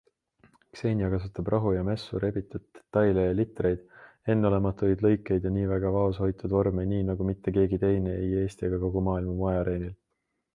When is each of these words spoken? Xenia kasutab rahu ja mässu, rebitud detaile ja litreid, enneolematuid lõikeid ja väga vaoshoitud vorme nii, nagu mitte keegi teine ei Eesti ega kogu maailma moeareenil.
Xenia 0.77 1.07
kasutab 1.13 1.49
rahu 1.53 1.73
ja 1.73 1.83
mässu, 1.89 2.21
rebitud 2.23 2.63
detaile 2.77 3.25
ja 3.25 3.35
litreid, 3.39 3.83
enneolematuid 4.35 5.05
lõikeid 5.07 5.45
ja 5.49 5.53
väga 5.73 5.93
vaoshoitud 5.97 6.57
vorme 6.57 6.87
nii, 6.95 7.05
nagu 7.11 7.29
mitte 7.29 7.55
keegi 7.59 7.81
teine 7.85 8.17
ei 8.23 8.33
Eesti 8.41 8.69
ega 8.71 8.81
kogu 8.87 9.07
maailma 9.11 9.37
moeareenil. 9.45 9.95